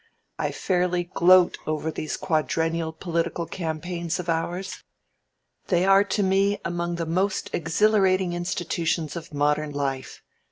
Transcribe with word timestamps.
I 0.39 0.49
fairly 0.51 1.03
gloat 1.13 1.59
over 1.67 1.91
these 1.91 2.17
quadrennial 2.17 2.91
political 2.91 3.45
campaigns 3.45 4.19
of 4.19 4.29
ours. 4.29 4.83
They 5.67 5.85
are 5.85 6.03
to 6.05 6.23
me 6.23 6.59
among 6.65 6.95
the 6.95 7.05
most 7.05 7.51
exhilarating 7.53 8.33
institutions 8.33 9.15
of 9.15 9.31
modern 9.31 9.71
life. 9.73 10.23